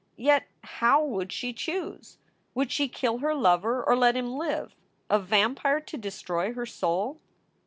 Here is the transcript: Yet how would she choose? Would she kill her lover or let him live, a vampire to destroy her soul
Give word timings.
Yet 0.17 0.47
how 0.63 1.05
would 1.05 1.31
she 1.31 1.53
choose? 1.53 2.17
Would 2.55 2.71
she 2.71 2.87
kill 2.87 3.19
her 3.19 3.35
lover 3.35 3.83
or 3.83 3.95
let 3.95 4.15
him 4.15 4.33
live, 4.35 4.73
a 5.11 5.19
vampire 5.19 5.79
to 5.79 5.95
destroy 5.95 6.53
her 6.55 6.65
soul 6.65 7.19